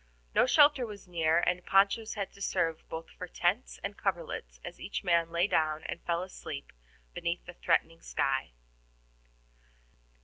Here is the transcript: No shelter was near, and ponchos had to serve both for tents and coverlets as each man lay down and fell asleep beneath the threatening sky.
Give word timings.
No 0.33 0.47
shelter 0.47 0.83
was 0.83 1.07
near, 1.07 1.37
and 1.37 1.63
ponchos 1.63 2.15
had 2.15 2.33
to 2.33 2.41
serve 2.41 2.83
both 2.89 3.11
for 3.11 3.27
tents 3.27 3.79
and 3.83 3.95
coverlets 3.95 4.59
as 4.65 4.79
each 4.81 5.03
man 5.03 5.29
lay 5.29 5.45
down 5.45 5.83
and 5.83 6.01
fell 6.01 6.23
asleep 6.23 6.73
beneath 7.13 7.45
the 7.45 7.53
threatening 7.53 8.01
sky. 8.01 8.49